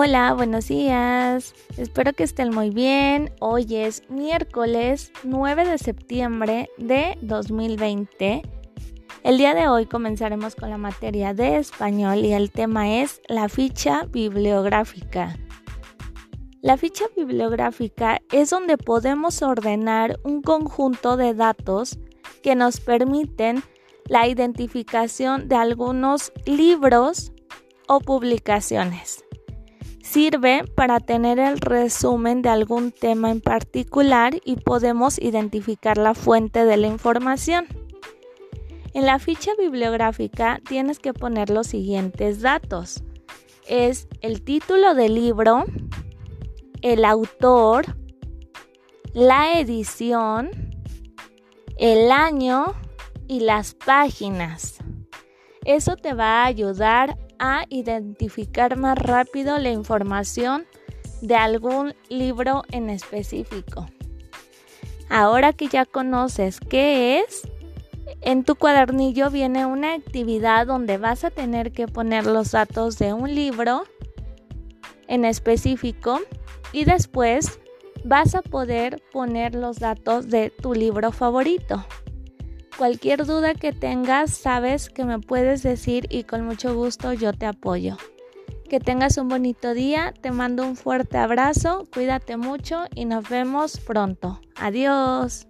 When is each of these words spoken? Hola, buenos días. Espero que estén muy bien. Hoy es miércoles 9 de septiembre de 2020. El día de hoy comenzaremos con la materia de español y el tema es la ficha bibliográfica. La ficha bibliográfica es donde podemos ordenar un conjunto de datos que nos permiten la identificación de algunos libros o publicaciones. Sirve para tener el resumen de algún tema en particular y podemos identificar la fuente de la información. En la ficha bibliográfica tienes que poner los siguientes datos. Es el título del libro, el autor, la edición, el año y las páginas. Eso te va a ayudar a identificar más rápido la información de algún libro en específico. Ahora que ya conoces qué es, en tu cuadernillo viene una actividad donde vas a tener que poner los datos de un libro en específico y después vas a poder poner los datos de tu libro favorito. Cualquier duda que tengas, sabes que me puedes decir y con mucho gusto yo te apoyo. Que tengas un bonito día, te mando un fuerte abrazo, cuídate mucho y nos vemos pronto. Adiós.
Hola, 0.00 0.32
buenos 0.32 0.68
días. 0.68 1.56
Espero 1.76 2.12
que 2.12 2.22
estén 2.22 2.54
muy 2.54 2.70
bien. 2.70 3.32
Hoy 3.40 3.66
es 3.74 4.08
miércoles 4.08 5.10
9 5.24 5.64
de 5.64 5.76
septiembre 5.76 6.70
de 6.78 7.18
2020. 7.22 8.42
El 9.24 9.38
día 9.38 9.54
de 9.54 9.66
hoy 9.66 9.86
comenzaremos 9.86 10.54
con 10.54 10.70
la 10.70 10.78
materia 10.78 11.34
de 11.34 11.56
español 11.56 12.18
y 12.18 12.32
el 12.32 12.52
tema 12.52 13.00
es 13.00 13.20
la 13.26 13.48
ficha 13.48 14.04
bibliográfica. 14.04 15.36
La 16.60 16.76
ficha 16.76 17.06
bibliográfica 17.16 18.20
es 18.30 18.50
donde 18.50 18.78
podemos 18.78 19.42
ordenar 19.42 20.20
un 20.22 20.42
conjunto 20.42 21.16
de 21.16 21.34
datos 21.34 21.98
que 22.44 22.54
nos 22.54 22.78
permiten 22.78 23.64
la 24.06 24.28
identificación 24.28 25.48
de 25.48 25.56
algunos 25.56 26.32
libros 26.46 27.32
o 27.88 27.98
publicaciones. 27.98 29.24
Sirve 30.08 30.64
para 30.74 31.00
tener 31.00 31.38
el 31.38 31.60
resumen 31.60 32.40
de 32.40 32.48
algún 32.48 32.92
tema 32.92 33.30
en 33.30 33.42
particular 33.42 34.40
y 34.42 34.56
podemos 34.56 35.18
identificar 35.18 35.98
la 35.98 36.14
fuente 36.14 36.64
de 36.64 36.78
la 36.78 36.86
información. 36.86 37.66
En 38.94 39.04
la 39.04 39.18
ficha 39.18 39.50
bibliográfica 39.58 40.62
tienes 40.66 40.98
que 40.98 41.12
poner 41.12 41.50
los 41.50 41.66
siguientes 41.66 42.40
datos. 42.40 43.02
Es 43.66 44.08
el 44.22 44.42
título 44.42 44.94
del 44.94 45.14
libro, 45.14 45.66
el 46.80 47.04
autor, 47.04 47.84
la 49.12 49.60
edición, 49.60 50.48
el 51.76 52.10
año 52.10 52.72
y 53.26 53.40
las 53.40 53.74
páginas. 53.74 54.78
Eso 55.66 55.96
te 55.96 56.14
va 56.14 56.44
a 56.44 56.46
ayudar 56.46 57.18
a 57.38 57.64
identificar 57.68 58.76
más 58.76 58.98
rápido 58.98 59.58
la 59.58 59.70
información 59.70 60.66
de 61.20 61.36
algún 61.36 61.94
libro 62.08 62.62
en 62.70 62.90
específico. 62.90 63.86
Ahora 65.10 65.52
que 65.52 65.68
ya 65.68 65.86
conoces 65.86 66.60
qué 66.60 67.20
es, 67.20 67.48
en 68.20 68.44
tu 68.44 68.56
cuadernillo 68.56 69.30
viene 69.30 69.66
una 69.66 69.94
actividad 69.94 70.66
donde 70.66 70.98
vas 70.98 71.24
a 71.24 71.30
tener 71.30 71.72
que 71.72 71.86
poner 71.86 72.26
los 72.26 72.52
datos 72.52 72.98
de 72.98 73.12
un 73.12 73.34
libro 73.34 73.84
en 75.06 75.24
específico 75.24 76.20
y 76.72 76.84
después 76.84 77.58
vas 78.04 78.34
a 78.34 78.42
poder 78.42 79.02
poner 79.12 79.54
los 79.54 79.78
datos 79.78 80.28
de 80.28 80.50
tu 80.50 80.74
libro 80.74 81.12
favorito. 81.12 81.84
Cualquier 82.78 83.26
duda 83.26 83.54
que 83.54 83.72
tengas, 83.72 84.30
sabes 84.30 84.88
que 84.88 85.04
me 85.04 85.18
puedes 85.18 85.64
decir 85.64 86.06
y 86.10 86.22
con 86.22 86.46
mucho 86.46 86.76
gusto 86.76 87.12
yo 87.12 87.32
te 87.32 87.44
apoyo. 87.44 87.96
Que 88.70 88.78
tengas 88.78 89.18
un 89.18 89.26
bonito 89.26 89.74
día, 89.74 90.14
te 90.20 90.30
mando 90.30 90.64
un 90.64 90.76
fuerte 90.76 91.18
abrazo, 91.18 91.88
cuídate 91.92 92.36
mucho 92.36 92.84
y 92.94 93.04
nos 93.04 93.28
vemos 93.28 93.80
pronto. 93.80 94.40
Adiós. 94.54 95.48